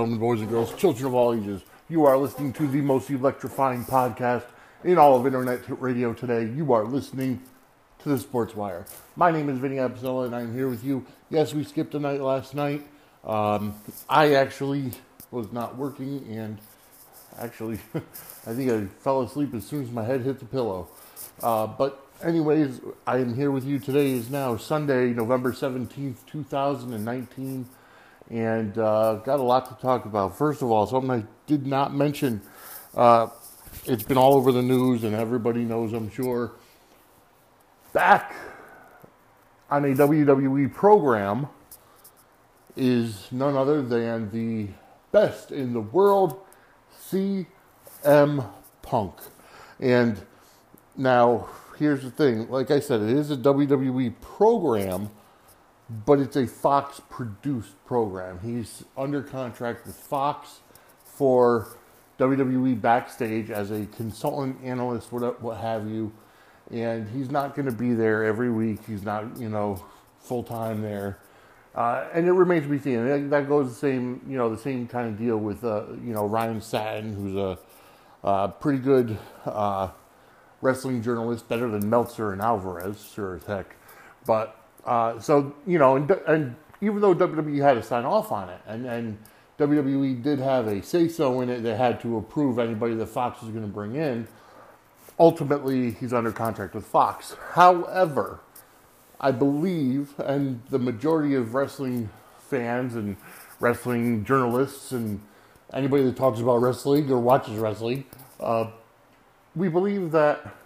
[0.00, 3.84] Gentlemen, boys and girls, children of all ages, you are listening to the most electrifying
[3.84, 4.44] podcast
[4.82, 6.46] in all of internet radio today.
[6.46, 7.42] You are listening
[7.98, 8.86] to the Sports Wire.
[9.14, 11.04] My name is Vinny Apicella, and I'm here with you.
[11.28, 12.86] Yes, we skipped a night last night.
[13.24, 13.74] Um,
[14.08, 14.92] I actually
[15.30, 16.56] was not working, and
[17.38, 17.78] actually,
[18.46, 20.88] I think I fell asleep as soon as my head hit the pillow.
[21.42, 24.12] Uh, but anyways, I am here with you today.
[24.12, 26.94] Is now Sunday, November seventeenth, two thousand
[28.30, 30.38] and uh, got a lot to talk about.
[30.38, 32.40] First of all, something I did not mention.
[32.94, 33.28] Uh,
[33.86, 36.52] it's been all over the news, and everybody knows, I'm sure.
[37.92, 38.34] Back
[39.68, 41.48] on a WWE program
[42.76, 44.68] is none other than the
[45.12, 46.40] best in the world,
[47.08, 48.48] CM
[48.82, 49.14] Punk.
[49.80, 50.20] And
[50.96, 55.10] now, here's the thing like I said, it is a WWE program,
[56.06, 58.38] but it's a Fox produced program.
[58.42, 60.60] He's under contract with Fox
[61.04, 61.68] for
[62.18, 66.12] WWE backstage as a consultant analyst, what, what have you.
[66.70, 68.78] And he's not going to be there every week.
[68.86, 69.84] He's not, you know,
[70.20, 71.18] full time there.
[71.74, 73.30] Uh, and it remains to be seen.
[73.30, 76.26] That goes the same, you know, the same kind of deal with, uh, you know,
[76.26, 77.58] Ryan Satin, who's a
[78.22, 79.88] uh, pretty good uh,
[80.60, 83.76] wrestling journalist, better than Meltzer and Alvarez, sure as heck.
[84.26, 84.59] But
[84.90, 88.60] uh, so you know, and, and, even though WWE had to sign off on it,
[88.66, 89.18] and, and
[89.58, 93.40] WWE did have a say so in it, they had to approve anybody that Fox
[93.42, 94.26] was going to bring in.
[95.18, 97.36] Ultimately, he's under contract with Fox.
[97.52, 98.40] However,
[99.20, 103.16] I believe, and the majority of wrestling fans and
[103.60, 105.20] wrestling journalists and
[105.72, 108.06] anybody that talks about wrestling or watches wrestling,
[108.40, 108.70] uh,
[109.54, 110.56] we believe that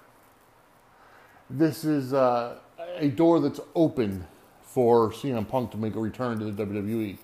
[1.50, 2.60] this is uh,
[2.97, 4.27] a door that's open
[4.62, 7.19] for CM Punk to make a return to the WWE.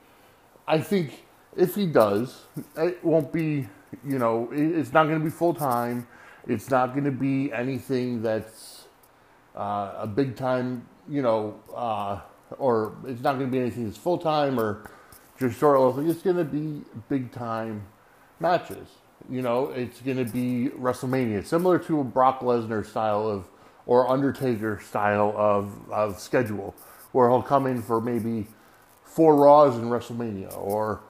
[0.69, 1.25] I think
[1.57, 2.45] if he does,
[2.77, 3.69] it won't be,
[4.07, 6.07] you know, it's not going to be full time.
[6.47, 8.85] It's not going to be anything that's
[9.57, 12.21] uh, a big time, you know, uh,
[12.59, 14.91] or it's not going to be anything that's full time or
[15.39, 15.99] just short.
[16.07, 17.87] It's going to be big time
[18.39, 18.89] matches.
[19.29, 23.45] You know, it's going to be WrestleMania, similar to a Brock Lesnar style of,
[23.91, 26.77] or Undertaker style of, of schedule,
[27.11, 28.47] where he'll come in for maybe
[29.03, 31.01] four Raws in WrestleMania, or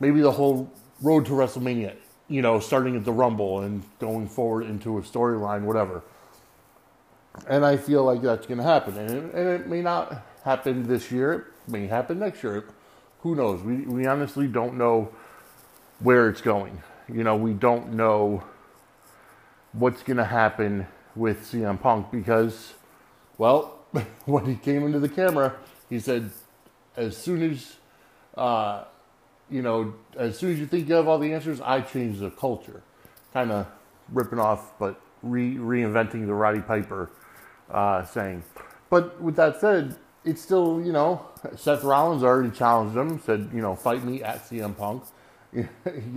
[0.00, 0.70] maybe the whole
[1.00, 1.96] road to WrestleMania,
[2.28, 6.02] you know, starting at the Rumble and going forward into a storyline, whatever.
[7.48, 8.98] And I feel like that's going to happen.
[8.98, 11.32] And it, and it, may not happen this year,
[11.66, 12.66] it may happen next year.
[13.20, 13.62] Who knows?
[13.62, 15.10] We, we honestly don't know
[16.00, 16.82] where it's going.
[17.10, 18.44] You know, we don't know
[19.72, 20.86] what's going to happen
[21.16, 22.74] with CM Punk because,
[23.38, 23.78] well,
[24.24, 25.56] when he came into the camera,
[25.88, 26.30] he said,
[26.96, 27.76] as soon as,
[28.36, 28.84] uh,
[29.50, 32.30] you know, as soon as you think you have all the answers, I change the
[32.30, 32.82] culture.
[33.32, 33.66] Kind of
[34.12, 37.10] ripping off, but re- reinventing the Roddy Piper
[37.70, 38.42] uh, saying.
[38.90, 41.26] But with that said, it's still, you know,
[41.56, 45.02] Seth Rollins already challenged him, said, you know, fight me at CM Punk.
[45.56, 45.68] you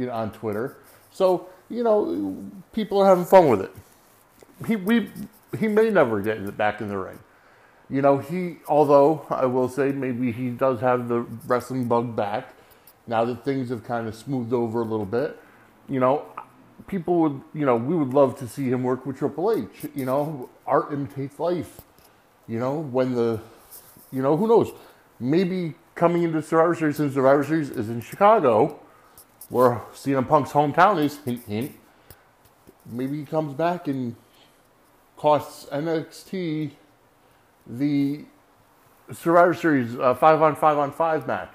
[0.06, 0.78] know, on Twitter.
[1.12, 3.76] So you know, people are having fun with it.
[4.68, 5.09] He we
[5.58, 7.20] he may never get back in the ring.
[7.90, 12.53] You know, he although I will say maybe he does have the wrestling bug back
[13.08, 15.40] now that things have kind of smoothed over a little bit.
[15.88, 16.25] You know,
[16.88, 19.90] people would you know we would love to see him work with Triple H.
[19.96, 21.81] You know, art imitates life.
[22.47, 23.41] You know, when the
[24.12, 24.72] you know who knows
[25.20, 28.79] maybe coming into Survivor Series since Survivor Series is in Chicago
[29.50, 31.76] where CM Punk's hometown is, hint, hint,
[32.85, 34.16] maybe he comes back and
[35.20, 36.72] costs NXT
[37.68, 38.26] the
[39.12, 41.52] Survivor Series uh, five on five on five match.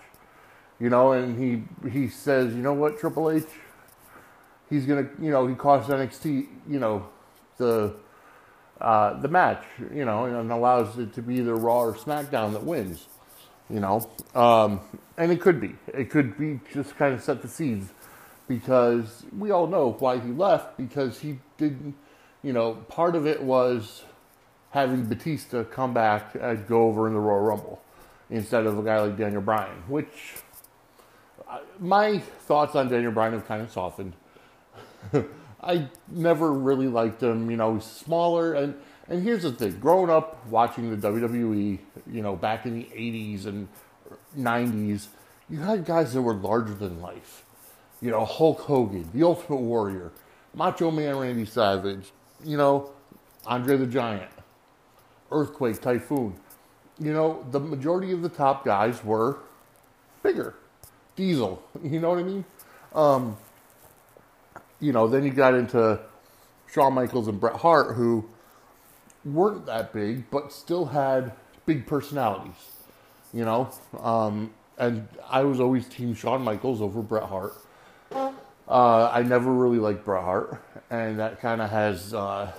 [0.78, 3.44] You know, and he he says, you know what, Triple H,
[4.68, 7.08] he's gonna, you know, he costs NXT, you know,
[7.56, 7.94] the
[8.80, 12.64] uh, the match, you know, and allows it to be either Raw or SmackDown that
[12.64, 13.08] wins
[13.70, 14.08] you know.
[14.34, 14.80] Um,
[15.16, 15.74] and it could be.
[15.88, 17.90] It could be just kind of set the seeds
[18.48, 21.94] because we all know why he left because he didn't,
[22.44, 24.04] you know, part of it was
[24.70, 27.82] having Batista come back and go over in the Royal Rumble
[28.30, 30.34] instead of a guy like Daniel Bryan, which
[31.48, 34.12] uh, my thoughts on Daniel Bryan have kind of softened.
[35.62, 38.74] I never really liked him, you know, he's smaller and
[39.08, 41.78] and here's the thing: growing up watching the WWE,
[42.10, 43.68] you know, back in the '80s and
[44.36, 45.08] '90s,
[45.50, 47.44] you had guys that were larger than life.
[48.00, 50.12] You know, Hulk Hogan, the Ultimate Warrior,
[50.54, 52.12] Macho Man Randy Savage,
[52.44, 52.92] you know,
[53.46, 54.30] Andre the Giant,
[55.30, 56.34] Earthquake, Typhoon.
[56.98, 59.38] You know, the majority of the top guys were
[60.22, 60.54] bigger.
[61.16, 61.62] Diesel.
[61.82, 62.44] You know what I mean?
[62.94, 63.36] Um,
[64.80, 66.00] you know, then you got into
[66.72, 68.28] Shawn Michaels and Bret Hart, who
[69.24, 71.32] weren't that big, but still had
[71.66, 72.70] big personalities.
[73.32, 73.70] You know,
[74.00, 77.54] um, and I was always Team Shawn Michaels over Bret Hart.
[78.74, 80.60] Uh, I never really liked Bret Hart,
[80.90, 82.50] and that kind of has uh,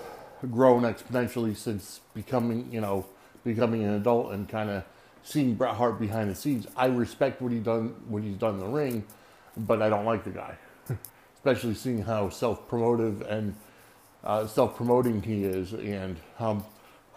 [0.50, 3.06] grown exponentially since becoming, you know,
[3.44, 4.85] becoming an adult and kind of
[5.23, 6.67] seeing Bret Hart behind the scenes.
[6.77, 9.03] I respect what he done, what he's done in the ring,
[9.57, 10.56] but I don't like the guy,
[11.35, 13.53] especially seeing how self-promotive and
[14.23, 16.65] uh, self-promoting he is, and how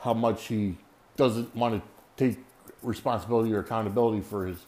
[0.00, 0.76] how much he
[1.16, 1.82] doesn't want to
[2.16, 2.36] take
[2.82, 4.58] responsibility or accountability for his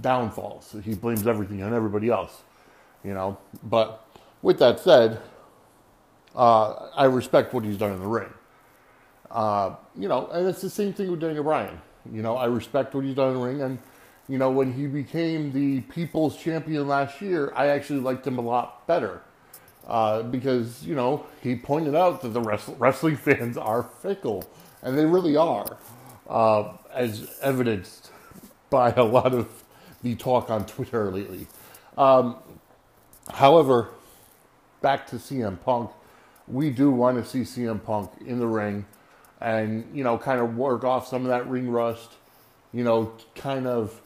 [0.00, 0.74] downfalls.
[0.82, 2.40] He blames everything on everybody else,
[3.04, 3.38] you know.
[3.62, 4.04] But
[4.42, 5.20] with that said,
[6.34, 8.32] uh, I respect what he's done in the ring.
[9.30, 11.80] Uh, you know, and it's the same thing with Daniel Bryan.
[12.12, 13.78] You know, I respect what he's done in the ring, and
[14.28, 18.42] you know, when he became the People's Champion last year, I actually liked him a
[18.42, 19.22] lot better
[19.86, 24.48] uh, because you know he pointed out that the wrestling fans are fickle,
[24.82, 25.76] and they really are,
[26.28, 28.10] uh, as evidenced
[28.70, 29.64] by a lot of
[30.02, 31.46] the talk on Twitter lately.
[31.96, 32.36] Um,
[33.30, 33.88] however,
[34.80, 35.90] back to CM Punk,
[36.46, 38.86] we do want to see CM Punk in the ring,
[39.40, 42.12] and you know, kind of work off some of that ring rust.
[42.72, 44.00] You know, kind of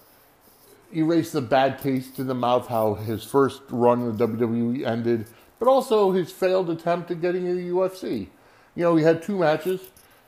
[0.95, 5.27] erase the bad taste in the mouth how his first run in the WWE ended
[5.59, 8.29] but also his failed attempt at getting into the UFC.
[8.75, 9.81] You know, he had two matches.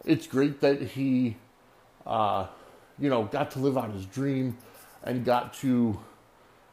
[0.04, 1.37] It's great that he,
[2.06, 2.46] uh,
[2.98, 4.58] you know, got to live out his dream
[5.04, 6.00] and got to,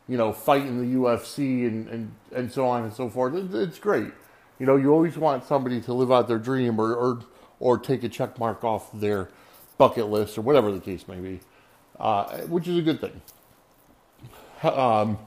[0.07, 3.33] you know, fight in the UFC and, and, and so on and so forth.
[3.53, 4.11] It's great.
[4.59, 7.19] You know, you always want somebody to live out their dream or, or,
[7.59, 9.29] or take a check mark off their
[9.77, 11.39] bucket list or whatever the case may be,
[11.99, 13.21] uh, which is a good thing.
[14.63, 15.19] Um,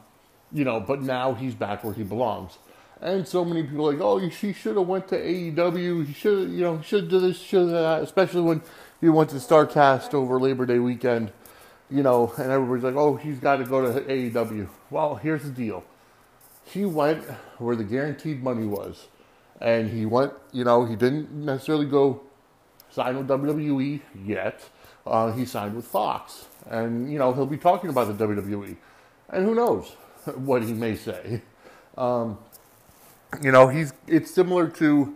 [0.52, 2.58] you know, but now he's back where he belongs.
[3.00, 6.06] And so many people like, oh, he should have went to AEW.
[6.06, 8.02] He should, you know, should do this, should that.
[8.02, 8.62] Especially when
[9.00, 11.32] he went to Starrcast over Labor Day weekend,
[11.90, 14.69] you know, and everybody's like, oh, he's got to go to AEW.
[14.90, 15.84] Well, here's the deal.
[16.64, 17.25] He went
[17.58, 19.08] where the guaranteed money was,
[19.60, 20.32] and he went.
[20.52, 22.22] You know, he didn't necessarily go
[22.90, 24.69] sign with WWE yet.
[25.06, 28.76] Uh, he signed with Fox, and you know he'll be talking about the WWE,
[29.31, 29.88] and who knows
[30.37, 31.42] what he may say.
[31.96, 32.38] Um,
[33.42, 35.14] you know, he's it's similar to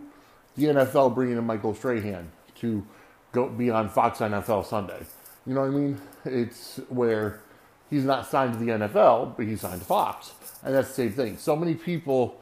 [0.55, 2.85] the NFL bringing in Michael Strahan to
[3.31, 5.05] go be on Fox NFL Sunday.
[5.45, 6.01] You know what I mean?
[6.25, 7.41] It's where
[7.89, 10.31] he's not signed to the NFL, but he's signed to Fox,
[10.63, 11.37] and that's the same thing.
[11.37, 12.41] So many people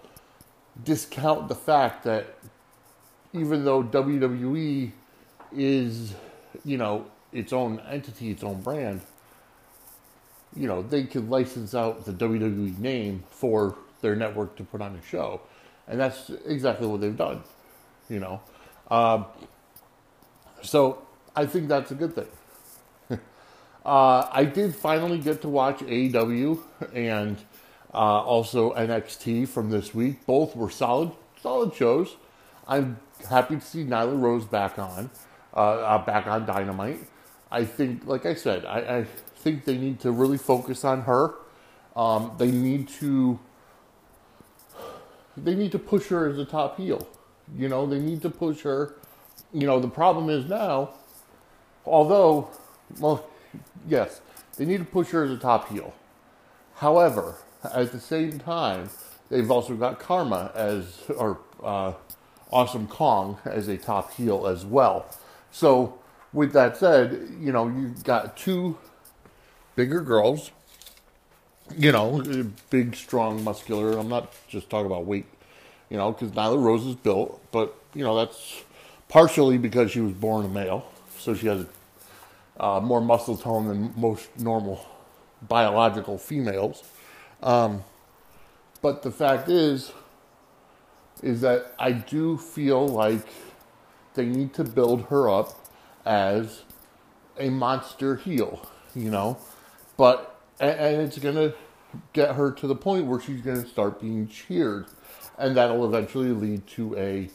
[0.84, 2.28] discount the fact that
[3.34, 4.92] even though WWE
[5.52, 6.14] is,
[6.64, 9.02] you know, its own entity, its own brand,
[10.56, 14.96] you know, they could license out the WWE name for their network to put on
[14.96, 15.42] a show
[15.88, 17.44] and that's exactly what they've done.
[18.10, 18.42] You know,
[18.92, 19.26] um,
[20.62, 21.02] so
[21.36, 22.28] I think that's a good thing.
[23.86, 26.60] Uh, I did finally get to watch AEW
[26.94, 27.38] and
[27.94, 30.26] uh, also NXT from this week.
[30.26, 31.12] Both were solid,
[31.42, 32.16] solid shows.
[32.68, 32.98] I'm
[33.30, 35.10] happy to see Nyla Rose back on,
[35.54, 37.00] uh, uh back on Dynamite.
[37.52, 39.04] I think, like I said, I, I
[39.36, 41.36] think they need to really focus on her.
[41.96, 43.40] Um, they need to
[45.36, 47.08] they need to push her as a top heel.
[47.56, 48.96] You know, they need to push her.
[49.52, 50.92] You know, the problem is now,
[51.86, 52.50] although,
[53.00, 53.28] well,
[53.88, 54.22] yes,
[54.58, 55.94] they need to push her as a top heel.
[56.76, 58.90] However, at the same time,
[59.30, 61.94] they've also got Kharma as, or uh,
[62.52, 65.06] Awesome Kong as a top heel as well.
[65.52, 66.00] So,
[66.34, 68.78] with that said, you know, you've got two
[69.76, 70.52] bigger girls
[71.78, 72.22] you know,
[72.70, 73.98] big, strong, muscular.
[73.98, 75.26] I'm not just talking about weight,
[75.90, 78.64] you know, because Nyla Rose is built, but, you know, that's
[79.10, 80.86] partially because she was born a male,
[81.18, 81.66] so she has
[82.60, 84.86] uh, more muscle tone than most normal
[85.48, 86.84] biological females.
[87.42, 87.84] Um,
[88.82, 89.92] but the fact is,
[91.22, 93.26] is that I do feel like
[94.14, 95.56] they need to build her up
[96.06, 96.64] as
[97.38, 99.38] a monster heel, you know,
[99.98, 101.54] but and, and it's to
[102.14, 104.88] get her to the point where she's to start being cheered,
[105.38, 107.30] and that'll eventually lead to a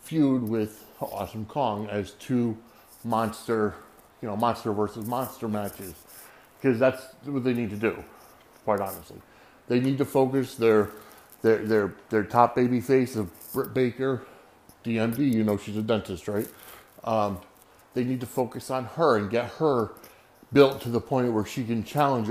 [0.00, 2.56] feud with Awesome Kong as two
[3.04, 3.74] monster,
[4.22, 5.94] you know, monster versus monster matches,
[6.60, 8.02] because that's what they need to do.
[8.64, 9.20] Quite honestly,
[9.68, 10.90] they need to focus their
[11.42, 14.22] their their their top baby face of Britt Baker,
[14.84, 15.32] DMD.
[15.32, 16.48] You know, she's a dentist, right?
[17.04, 17.40] Um,
[17.94, 19.90] they need to focus on her and get her
[20.52, 22.30] built to the point where she can challenge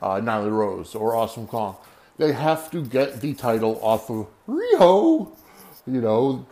[0.00, 1.76] uh, Nyla Rose or Awesome Kong.
[2.18, 5.30] They have to get the title off of Riho,
[5.86, 6.46] you know,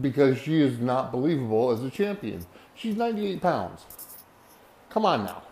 [0.00, 2.46] because she is not believable as a champion.
[2.74, 3.84] She's 98 pounds.
[4.92, 5.42] Come on now.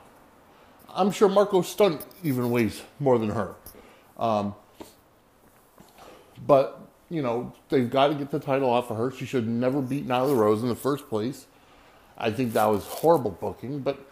[0.91, 3.55] I'm sure Marko Stunt even weighs more than her.
[4.19, 4.55] Um,
[6.47, 6.79] but,
[7.09, 9.11] you know, they've got to get the title off of her.
[9.11, 11.47] She should never beat Nyla Rose in the first place.
[12.19, 14.05] I think that was horrible booking, but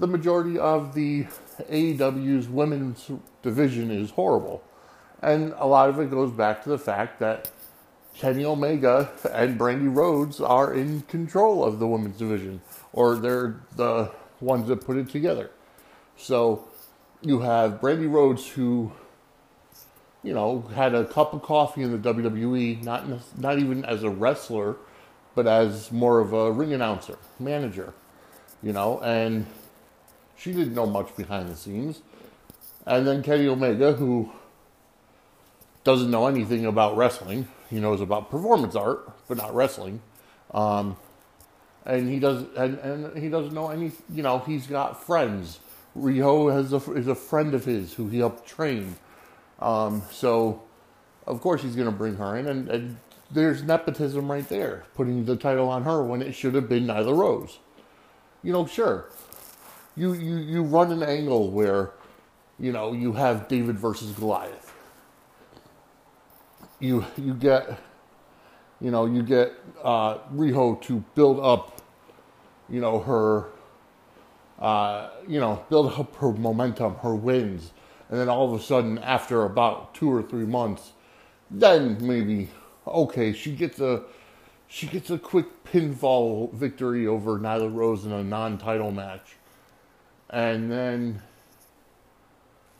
[0.00, 1.26] the majority of the
[1.70, 3.08] AEW's women's
[3.42, 4.64] division is horrible.
[5.22, 7.52] And a lot of it goes back to the fact that
[8.14, 14.10] Kenny Omega and Brandi Rhodes are in control of the women's division, or they're the
[14.40, 15.50] ones that put it together.
[16.16, 16.66] So
[17.22, 18.92] you have Brandi Rhodes, who,
[20.22, 23.04] you know, had a cup of coffee in the WWE, not
[23.38, 24.76] not even as a wrestler,
[25.34, 27.94] but as more of a ring announcer, manager,
[28.62, 29.46] you know, and
[30.36, 32.00] she didn't know much behind the scenes.
[32.86, 34.32] And then Kenny Omega, who
[35.84, 40.00] doesn't know anything about wrestling, he knows about performance art, but not wrestling.
[40.52, 40.96] Um,
[41.86, 43.92] and he does, and, and he doesn't know any.
[44.12, 45.60] You know, he's got friends.
[45.96, 48.96] Riho has a, is a friend of his who he helped train.
[49.60, 50.62] Um, so,
[51.26, 52.96] of course, he's going to bring her in, and, and
[53.30, 57.16] there's nepotism right there, putting the title on her when it should have been Nyla
[57.16, 57.58] Rose.
[58.42, 59.06] You know, sure,
[59.96, 61.92] you you you run an angle where,
[62.58, 64.74] you know, you have David versus Goliath.
[66.78, 67.78] You you get,
[68.80, 69.52] you know, you get
[69.82, 71.80] uh, Riho to build up,
[72.68, 73.46] you know, her,
[74.58, 77.72] uh, you know, build up her momentum, her wins,
[78.10, 80.92] and then all of a sudden, after about two or three months,
[81.50, 82.48] then maybe
[82.86, 84.02] okay, she gets a
[84.68, 89.36] she gets a quick pinfall victory over Nyla Rose in a non-title match,
[90.30, 91.22] and then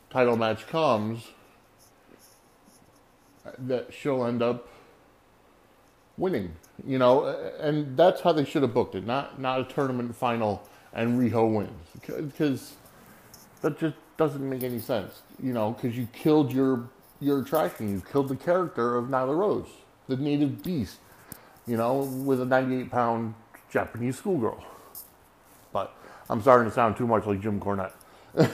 [0.09, 1.27] title match comes
[3.57, 4.67] that she'll end up
[6.17, 6.53] winning.
[6.85, 7.25] You know,
[7.59, 9.05] and that's how they should have booked it.
[9.05, 12.73] Not not a tournament final and Riho wins because
[13.61, 15.21] that just doesn't make any sense.
[15.41, 17.91] You know, because you killed your your attraction.
[17.91, 19.67] You killed the character of Nyla Rose
[20.07, 20.97] the native beast,
[21.65, 23.35] you know, with a 98 pound
[23.69, 24.63] Japanese schoolgirl.
[25.71, 25.93] But
[26.29, 27.91] I'm starting to sound too much like Jim Cornette.
[28.37, 28.49] um,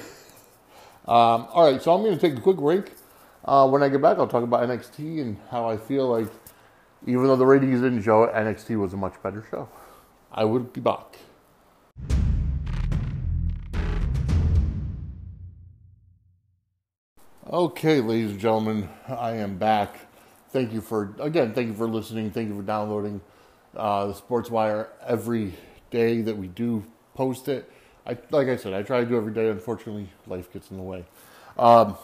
[1.08, 2.92] all right, so I'm going to take a quick break.
[3.46, 6.30] Uh, when I get back, I'll talk about NXT and how I feel like,
[7.06, 9.68] even though the ratings didn't show it, NXT was a much better show.
[10.32, 11.18] I will be back.
[17.50, 20.00] Okay, ladies and gentlemen, I am back.
[20.50, 22.32] Thank you for again thank you for listening.
[22.32, 23.22] Thank you for downloading
[23.76, 25.54] uh, the sports wire every
[25.92, 26.84] day that we do
[27.16, 27.70] post it.
[28.06, 29.50] I like i said i try to do every day.
[29.50, 31.06] Unfortunately life gets in the way.
[31.58, 31.96] Um,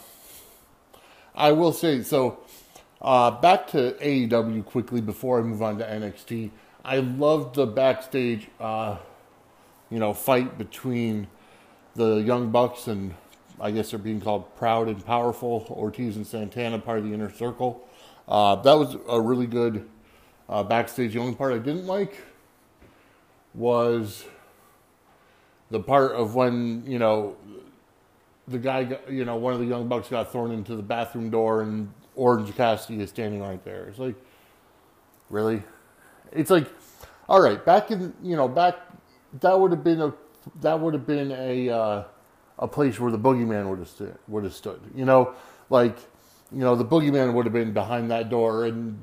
[1.34, 2.40] i will say so
[3.02, 6.50] uh, back to aew quickly before i move on to nxt
[6.84, 8.98] i loved the backstage uh,
[9.90, 11.28] you know fight between
[11.96, 13.14] the young bucks and
[13.60, 17.32] i guess they're being called proud and powerful ortiz and santana part of the inner
[17.32, 17.88] circle
[18.28, 19.90] uh, that was a really good
[20.50, 21.14] uh, backstage.
[21.14, 22.22] The only part I didn't like
[23.54, 24.26] was
[25.72, 27.38] the part of when you know
[28.48, 31.30] the guy, got, you know, one of the young bucks got thrown into the bathroom
[31.30, 33.86] door, and Orange Cassidy is standing right there.
[33.86, 34.16] It's like,
[35.30, 35.64] really?
[36.32, 36.68] It's like,
[37.28, 38.76] all right, back in you know back
[39.40, 40.14] that would have been a
[40.62, 42.04] that would have been a uh,
[42.60, 44.82] a place where the boogeyman would have stood would have stood.
[44.96, 45.34] You know,
[45.70, 45.98] like
[46.52, 49.00] you know, the boogeyman would have been behind that door and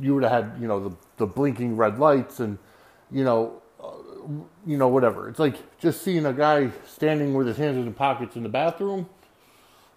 [0.00, 2.58] you would have had, you know, the, the blinking red lights and,
[3.10, 3.92] you know, uh,
[4.66, 5.28] you know, whatever.
[5.28, 8.48] It's like just seeing a guy standing with his hands in his pockets in the
[8.48, 9.08] bathroom.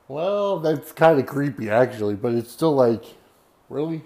[0.07, 3.03] Well, that's kind of creepy, actually, but it's still like,
[3.69, 4.03] really?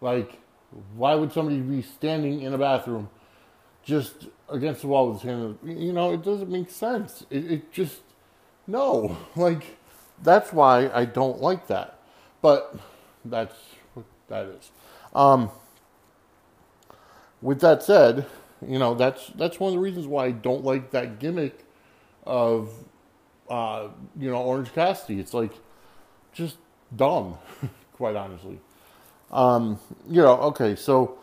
[0.00, 0.38] Like,
[0.94, 3.10] why would somebody be standing in a bathroom
[3.82, 5.58] just against the wall with his hand?
[5.64, 7.26] You know, it doesn't make sense.
[7.28, 8.00] It, it just,
[8.66, 9.16] no.
[9.36, 9.78] Like,
[10.22, 11.98] that's why I don't like that.
[12.42, 12.76] But
[13.24, 13.56] that's
[13.94, 14.70] what that is.
[15.14, 15.50] Um,
[17.42, 18.26] with that said,
[18.66, 21.64] you know that's that's one of the reasons why I don't like that gimmick
[22.26, 22.70] of
[23.50, 23.88] uh,
[24.18, 25.20] you know Orange Cassidy.
[25.20, 25.52] It's like
[26.32, 26.56] just
[26.94, 27.36] dumb,
[27.92, 28.58] quite honestly.
[29.30, 29.78] Um,
[30.08, 31.18] you know, okay, so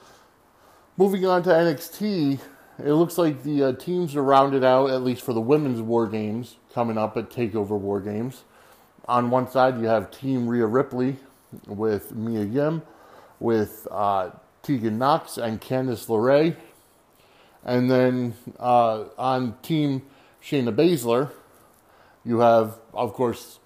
[0.96, 2.40] moving on to NXT,
[2.80, 6.08] it looks like the uh, teams are rounded out at least for the women's War
[6.08, 8.44] Games coming up at Takeover War Games
[9.08, 11.18] on one side, you have Team Rhea Ripley
[11.66, 12.82] with Mia Yim,
[13.40, 14.32] with uh,
[14.64, 16.56] Tegan Nox and Candice LeRae.
[17.64, 20.04] And then uh, on Team
[20.44, 21.32] Shayna Baszler,
[22.28, 23.60] you have, of course,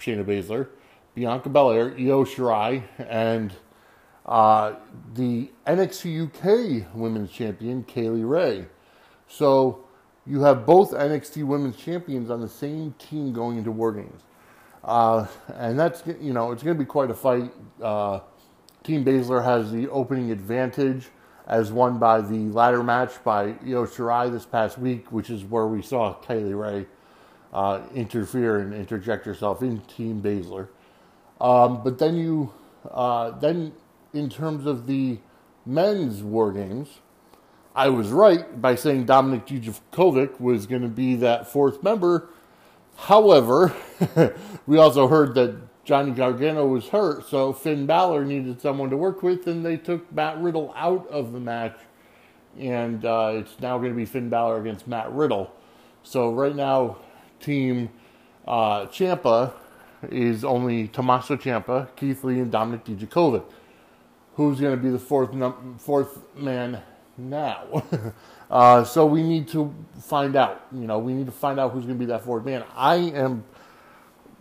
[0.00, 0.68] Shayna Baszler,
[1.14, 3.52] Bianca Belair, Io Shirai, and
[4.24, 4.74] uh,
[5.14, 8.66] the NXT UK Women's Champion, Kay Lee Ray.
[9.28, 9.84] So
[10.26, 14.22] you have both NXT Women's Champions on the same team going into War Games.
[14.82, 17.52] Uh, and that's, you know, it's going to be quite a fight.
[17.80, 18.20] Uh,
[18.82, 21.08] Team Baszler has the opening advantage
[21.46, 25.66] as won by the ladder match by Io Shirai this past week, which is where
[25.66, 26.86] we saw Kay Lee Ray
[27.52, 30.68] uh, interfere and interject yourself in Team Baszler.
[31.40, 32.52] Um, but then you,
[32.90, 33.72] uh, then
[34.14, 35.18] in terms of the
[35.66, 37.00] men's war games,
[37.74, 42.28] I was right by saying Dominik Dijakovic was going to be that fourth member.
[42.96, 43.74] However,
[44.66, 49.22] we also heard that Johnny Gargano was hurt, so Finn Balor needed someone to work
[49.22, 51.76] with, and they took Matt Riddle out of the match.
[52.58, 55.50] And uh, it's now going to be Finn Balor against Matt Riddle.
[56.02, 56.98] So right now,
[57.42, 57.90] Team
[58.46, 59.52] uh, Ciampa
[60.10, 63.44] is only Tommaso Ciampa, Keith Lee, and Dominik Dijakovic.
[64.34, 66.80] Who's going to be the fourth num- fourth man
[67.18, 67.84] now?
[68.50, 70.66] uh, so we need to find out.
[70.72, 72.64] You know, we need to find out who's going to be that fourth man.
[72.74, 73.44] I am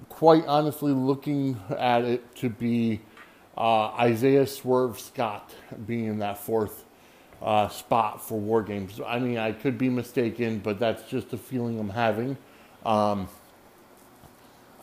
[0.07, 3.01] quite honestly looking at it to be
[3.57, 5.53] uh, Isaiah Swerve Scott
[5.85, 6.85] being in that fourth
[7.41, 8.99] uh, spot for War Games.
[9.05, 12.37] I mean, I could be mistaken, but that's just a feeling I'm having.
[12.85, 13.27] Um,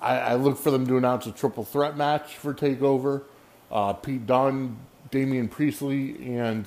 [0.01, 3.25] I, I, look for them to announce a triple threat match for Takeover.
[3.73, 4.77] Uh, Pete Dunne,
[5.11, 6.67] Damian Priestley, and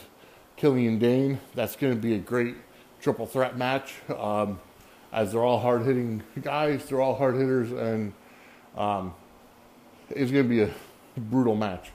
[0.58, 1.40] Killian Dain.
[1.56, 2.56] That's going to be a great
[3.00, 3.94] triple threat match.
[4.16, 4.60] Um,
[5.14, 8.14] as they're all hard hitting guys, they're all hard hitters, and
[8.78, 9.14] um,
[10.10, 10.72] it's going to be a
[11.18, 11.90] brutal match.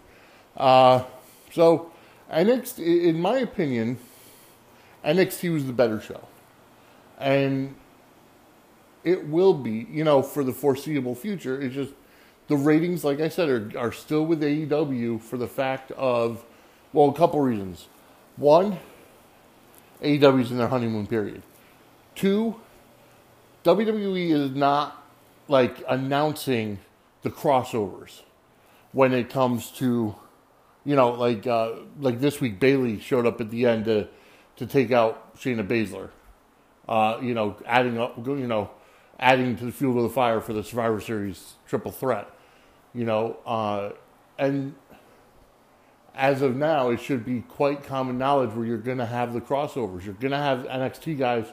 [0.56, 1.04] Uh,
[1.52, 1.92] so,
[2.32, 3.98] NXT, in my opinion,
[5.04, 6.20] NXT was the better show.
[7.18, 7.74] And
[9.06, 11.58] it will be, you know, for the foreseeable future.
[11.62, 11.92] It's just
[12.48, 16.44] the ratings, like I said, are, are still with AEW for the fact of,
[16.92, 17.86] well, a couple reasons.
[18.36, 18.80] One,
[20.02, 21.42] AEW's in their honeymoon period.
[22.16, 22.60] Two,
[23.64, 25.06] WWE is not
[25.46, 26.80] like announcing
[27.22, 28.22] the crossovers
[28.90, 30.16] when it comes to,
[30.84, 34.08] you know, like uh, like this week Bayley showed up at the end to
[34.56, 36.10] to take out Shayna Baszler.
[36.88, 38.70] Uh, you know, adding up, you know,
[39.18, 42.29] adding to the fuel to the fire for the Survivor Series triple threat.
[42.94, 43.90] You know, uh,
[44.38, 44.74] and
[46.14, 49.40] as of now, it should be quite common knowledge where you're going to have the
[49.40, 50.05] crossovers.
[50.05, 51.46] You're going to have NXT guys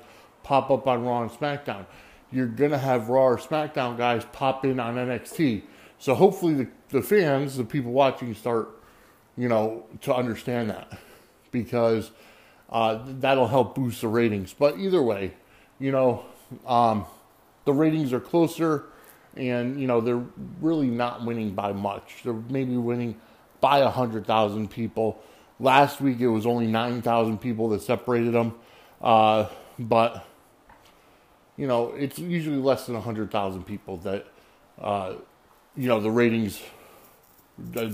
[0.44, 1.86] pop up on Raw and SmackDown
[2.34, 5.62] you're going to have Raw or SmackDown guys pop in on NXT.
[6.00, 8.70] So hopefully the, the fans, the people watching, start,
[9.38, 11.00] you know, to understand that
[11.52, 12.12] because
[12.70, 14.54] uh, that'll help boost the ratings.
[14.54, 15.36] But either way,
[15.80, 16.26] you know,
[16.66, 17.06] um,
[17.66, 18.86] the ratings are closer
[19.36, 20.24] and, you know, they're
[20.62, 22.22] really not winning by much.
[22.24, 23.16] They're maybe winning
[23.62, 25.22] by 100,000 people.
[25.60, 28.54] Last week it was only 9,000 people that separated them.
[29.02, 29.48] Uh,
[29.80, 30.26] but
[31.58, 34.26] you know, it's usually less than 100,000 people that,
[34.80, 35.14] uh,
[35.76, 36.62] you know, the ratings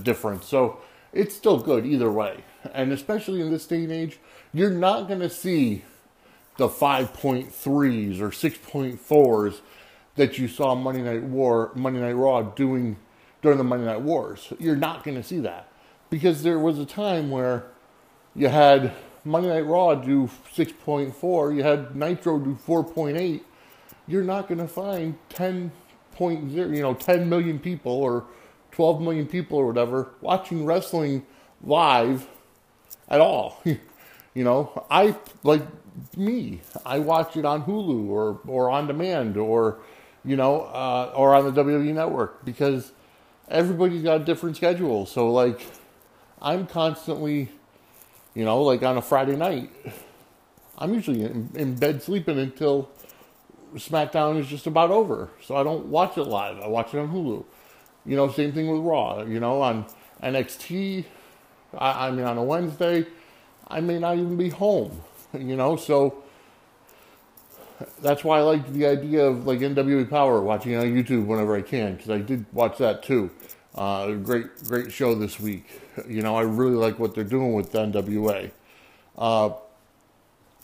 [0.04, 0.46] difference.
[0.46, 0.80] So
[1.12, 2.44] it's still good either way.
[2.74, 4.20] And especially in this day and age,
[4.54, 5.84] you're not going to see
[6.60, 9.62] the 5.3s or 6.4s
[10.16, 12.98] that you saw Monday Night War, Monday Night Raw doing
[13.42, 14.52] during the Monday Night Wars.
[14.60, 15.72] You're not going to see that
[16.10, 17.68] because there was a time where
[18.36, 18.92] you had
[19.24, 23.40] Monday Night Raw do 6.4, you had Nitro do 4.8,
[24.06, 25.72] you're not going to find 10.0,
[26.52, 28.26] you know, 10 million people or
[28.74, 31.26] 12 million people or whatever watching wrestling
[31.64, 32.28] live
[33.08, 33.64] at all.
[34.34, 35.64] you know, I like
[36.16, 36.62] me.
[36.86, 39.80] I watch it on Hulu or or on demand or
[40.24, 42.92] you know uh, or on the WWE network because
[43.50, 45.06] everybody's got a different schedule.
[45.06, 45.62] So like,
[46.42, 47.50] I'm constantly,
[48.36, 49.72] you know, like on a Friday night,
[50.78, 52.90] I'm usually in, in bed sleeping until
[53.76, 56.60] SmackDown is just about over, so I don't watch it live.
[56.60, 57.44] I watch it on Hulu.
[58.06, 59.22] You know, same thing with Raw.
[59.24, 59.86] You know, on
[60.24, 61.06] NXT,
[61.78, 63.06] I, I mean, on a Wednesday,
[63.70, 65.02] I may not even be home.
[65.34, 66.24] You know, so
[68.02, 71.62] that's why I like the idea of like NWA Power watching on YouTube whenever I
[71.62, 73.30] can because I did watch that too.
[73.76, 75.66] Uh, great, great show this week.
[76.08, 78.52] You know, I really like what they're doing with the NWA.
[79.18, 79.52] Uh,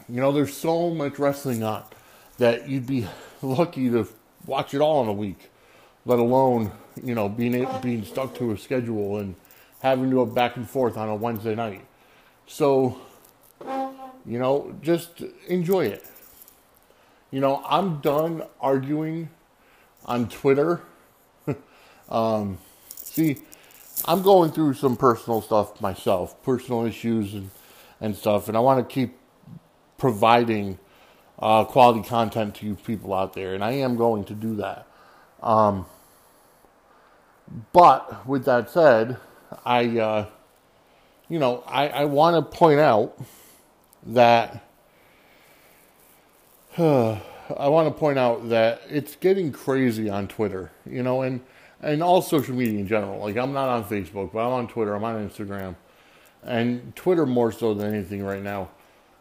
[0.10, 1.84] you know, there's so much wrestling on
[2.38, 3.08] that you'd be
[3.42, 4.08] lucky to
[4.46, 5.50] watch it all in a week,
[6.06, 6.72] let alone
[7.04, 9.36] you know being being stuck to a schedule and
[9.82, 11.86] having to go back and forth on a Wednesday night.
[12.48, 13.00] So,
[14.26, 16.06] you know, just enjoy it.
[17.32, 19.30] You know, I'm done arguing
[20.06, 20.82] on Twitter.
[22.10, 22.58] um,
[22.96, 23.38] see,
[24.06, 27.50] I'm going through some personal stuff myself, personal issues and,
[28.00, 29.18] and stuff, and I want to keep
[29.98, 30.78] providing
[31.40, 34.88] uh, quality content to you people out there, and I am going to do that.
[35.42, 35.86] Um,
[37.74, 39.18] but with that said,
[39.66, 40.26] I, uh,
[41.30, 43.18] you know, I, I want to point out
[44.06, 44.64] that
[46.78, 51.42] I want to point out that it's getting crazy on Twitter, you know, and
[51.82, 53.20] and all social media in general.
[53.20, 54.94] Like I'm not on Facebook, but I'm on Twitter.
[54.94, 55.76] I'm on Instagram,
[56.44, 58.70] and Twitter more so than anything right now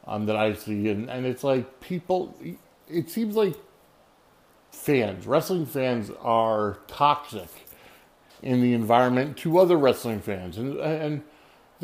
[0.07, 0.89] um, that I see.
[0.89, 2.37] And and it's like people.
[2.89, 3.55] It seems like
[4.71, 7.49] fans, wrestling fans, are toxic
[8.43, 11.23] in the environment to other wrestling fans, and and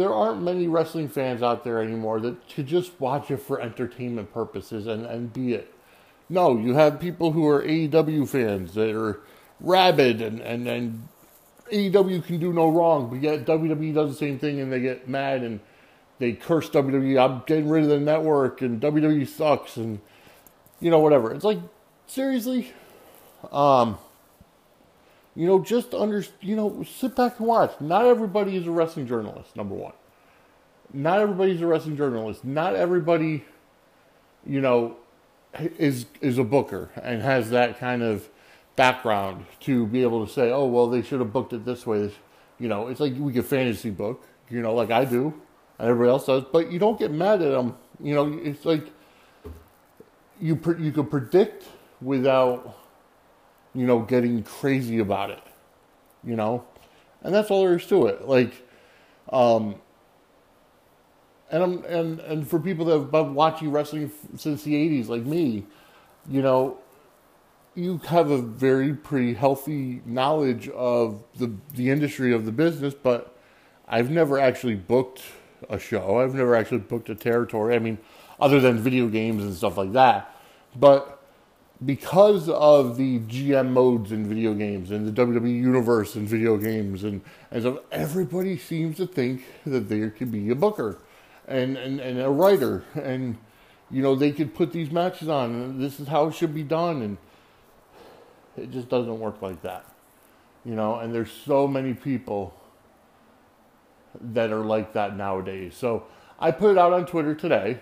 [0.00, 4.32] there aren't many wrestling fans out there anymore that to just watch it for entertainment
[4.32, 5.74] purposes and and be it.
[6.30, 9.20] No, you have people who are AEW fans that are
[9.60, 11.08] rabid and, and, and
[11.72, 15.08] AEW can do no wrong, but yet WWE does the same thing and they get
[15.08, 15.60] mad and
[16.18, 17.22] they curse WWE.
[17.22, 20.00] I'm getting rid of the network and WWE sucks and
[20.80, 21.34] you know whatever.
[21.34, 21.58] It's like
[22.06, 22.72] seriously,
[23.52, 23.98] um,
[25.40, 27.72] you know, just under you know, sit back and watch.
[27.80, 29.56] Not everybody is a wrestling journalist.
[29.56, 29.94] Number one,
[30.92, 32.44] not everybody's a wrestling journalist.
[32.44, 33.46] Not everybody,
[34.44, 34.98] you know,
[35.78, 38.28] is is a booker and has that kind of
[38.76, 42.12] background to be able to say, oh, well, they should have booked it this way.
[42.58, 45.32] You know, it's like we get fantasy book, you know, like I do,
[45.78, 47.78] and everybody else does, but you don't get mad at them.
[47.98, 48.88] You know, it's like
[50.38, 51.64] you you can predict
[52.02, 52.76] without,
[53.74, 55.42] you know, getting crazy about it.
[56.24, 56.64] You know,
[57.22, 58.28] and that's all there is to it.
[58.28, 58.66] Like,
[59.30, 59.76] um,
[61.50, 65.22] and I'm and and for people that have been watching wrestling since the '80s, like
[65.22, 65.66] me,
[66.28, 66.78] you know,
[67.74, 73.36] you have a very pretty healthy knowledge of the the industry of the business, but
[73.88, 75.22] I've never actually booked
[75.68, 76.20] a show.
[76.20, 77.74] I've never actually booked a territory.
[77.74, 77.98] I mean,
[78.38, 80.34] other than video games and stuff like that.
[80.76, 81.19] But
[81.84, 87.04] because of the GM modes in video games and the WWE universe in video games
[87.04, 90.98] and, and so everybody seems to think that there could be a booker
[91.48, 93.38] and, and, and a writer and
[93.90, 96.62] you know they could put these matches on and this is how it should be
[96.62, 97.16] done and
[98.56, 99.84] it just doesn't work like that.
[100.64, 102.54] You know, and there's so many people
[104.20, 105.74] that are like that nowadays.
[105.74, 106.04] So
[106.38, 107.78] I put it out on Twitter today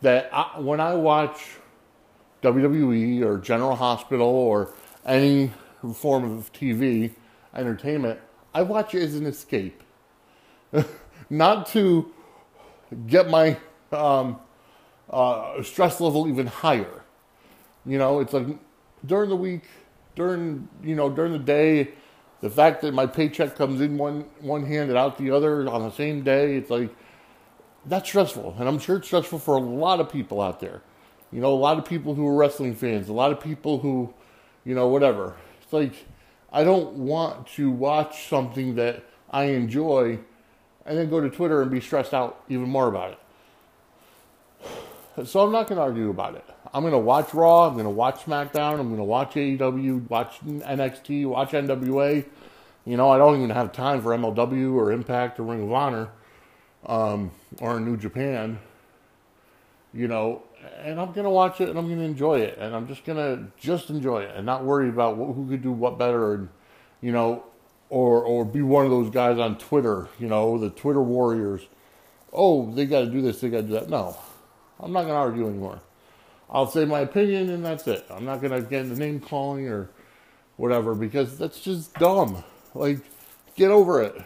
[0.00, 1.44] that I, when I watch
[2.42, 4.72] WWE or General Hospital or
[5.04, 5.52] any
[5.94, 7.12] form of TV
[7.54, 8.20] entertainment,
[8.54, 9.82] I watch it as an escape,
[11.30, 12.12] not to
[13.06, 13.58] get my
[13.92, 14.38] um,
[15.10, 17.02] uh, stress level even higher.
[17.84, 18.46] You know, it's like
[19.04, 19.64] during the week,
[20.14, 21.90] during you know during the day,
[22.40, 25.82] the fact that my paycheck comes in one one hand and out the other on
[25.82, 26.94] the same day, it's like
[27.84, 30.82] that's stressful, and I'm sure it's stressful for a lot of people out there.
[31.32, 34.14] You know, a lot of people who are wrestling fans, a lot of people who,
[34.64, 35.34] you know, whatever.
[35.62, 36.06] It's like
[36.52, 40.18] I don't want to watch something that I enjoy
[40.86, 43.18] and then go to Twitter and be stressed out even more about it.
[45.26, 46.44] So I'm not going to argue about it.
[46.72, 47.66] I'm going to watch Raw.
[47.66, 48.78] I'm going to watch SmackDown.
[48.78, 52.24] I'm going to watch AEW, watch NXT, watch NWA.
[52.84, 56.08] You know, I don't even have time for MLW or Impact or Ring of Honor
[56.84, 58.58] um, or New Japan.
[59.92, 60.42] You know,
[60.82, 62.58] and I'm to watch it and I'm to enjoy it.
[62.58, 65.98] And I'm just to just enjoy it and not worry about who could do what
[65.98, 66.48] better and,
[67.00, 67.44] you know,
[67.88, 71.62] or, or be one of those guys on Twitter, you know, the Twitter warriors.
[72.32, 73.88] Oh, they got to do this, they got to do that.
[73.88, 74.16] No,
[74.80, 75.80] I'm not to argue anymore.
[76.50, 78.04] I'll say my opinion and that's it.
[78.10, 79.90] I'm not to get into name calling or
[80.56, 82.44] whatever because that's just dumb.
[82.74, 83.00] Like,
[83.54, 84.20] get over it.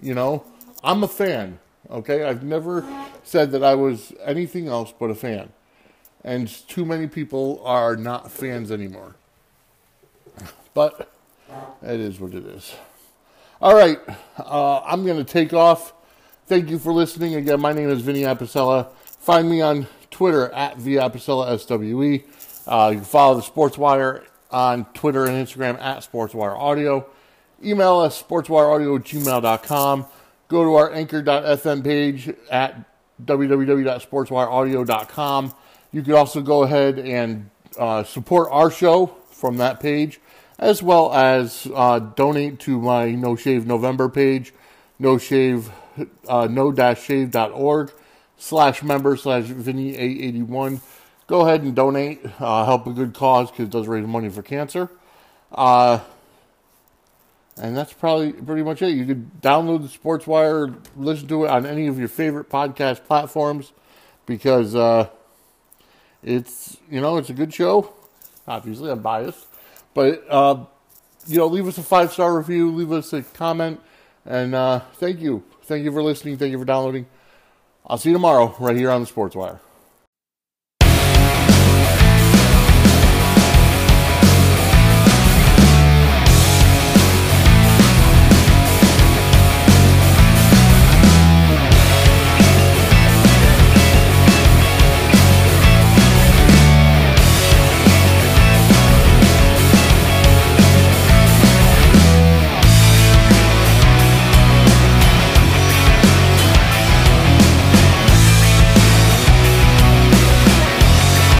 [0.00, 0.44] You know,
[0.82, 1.58] I'm a fan.
[1.90, 2.86] Okay, I've never
[3.22, 5.52] said that I was anything else but a fan,
[6.24, 9.14] and too many people are not fans anymore.
[10.74, 11.12] But
[11.82, 12.74] it is what it is.
[13.60, 13.98] All right,
[14.38, 15.92] uh, I'm going to take off.
[16.46, 17.36] Thank you for listening.
[17.36, 18.88] Again, my name is Vinny Apicella.
[19.04, 22.24] Find me on Twitter at Viapicella SWE.
[22.66, 27.06] Uh, you can follow the Sports Wire on Twitter and Instagram at SportsWire Audio.
[27.64, 30.06] Email us sportswireaudio gmail.com.
[30.48, 32.84] Go to our anchor.fm page at
[33.24, 35.54] www.sportswireaudio.com.
[35.92, 40.20] You can also go ahead and uh, support our show from that page,
[40.58, 44.54] as well as uh, donate to my No Shave November page,
[44.98, 45.70] no shave,
[46.28, 47.92] uh, no-shave.org
[48.38, 50.80] slash member slash Vinny881.
[51.26, 52.24] Go ahead and donate.
[52.40, 54.90] Uh, help a good cause because it does raise money for cancer.
[55.50, 56.00] Uh,
[57.56, 58.90] and that's probably pretty much it.
[58.90, 63.04] You could download the Sports Wire, listen to it on any of your favorite podcast
[63.04, 63.72] platforms
[64.24, 65.08] because uh,
[66.22, 67.92] it's you know it's a good show.
[68.46, 69.46] Obviously, I'm biased,
[69.94, 70.64] but uh,
[71.26, 73.80] you know, leave us a five star review, leave us a comment,
[74.26, 77.06] and uh, thank you, thank you for listening, thank you for downloading.
[77.86, 79.60] I'll see you tomorrow right here on the Sports Wire.